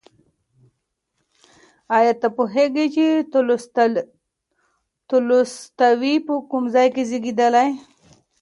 ایا 1.97 2.13
ته 2.21 2.27
پوهېږې 2.37 2.85
چې 2.95 3.05
تولستوی 5.13 6.15
په 6.25 6.33
کوم 6.49 6.63
ځای 6.75 6.87
کې 6.95 7.03
زېږېدلی؟ 7.09 7.69